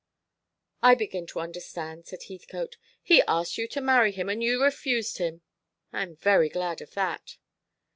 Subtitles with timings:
[0.81, 2.77] "I begin to understand," said Heathcote.
[3.03, 5.43] "He asked you to marry him, and you refused him.
[5.93, 7.37] I am very glad of that."